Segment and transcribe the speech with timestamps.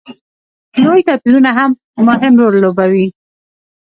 [0.83, 1.71] لوی توپیرونه هم
[2.07, 3.07] مهم رول لوبوي.